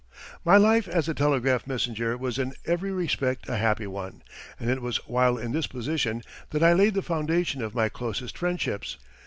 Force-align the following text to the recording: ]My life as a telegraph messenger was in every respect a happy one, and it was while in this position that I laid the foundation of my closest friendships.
]My 0.43 0.57
life 0.57 0.87
as 0.87 1.07
a 1.07 1.13
telegraph 1.13 1.67
messenger 1.67 2.17
was 2.17 2.39
in 2.39 2.55
every 2.65 2.91
respect 2.91 3.47
a 3.47 3.57
happy 3.57 3.85
one, 3.85 4.23
and 4.59 4.67
it 4.67 4.81
was 4.81 4.97
while 5.07 5.37
in 5.37 5.51
this 5.51 5.67
position 5.67 6.23
that 6.49 6.63
I 6.63 6.73
laid 6.73 6.95
the 6.95 7.03
foundation 7.03 7.61
of 7.61 7.75
my 7.75 7.87
closest 7.87 8.35
friendships. 8.35 8.97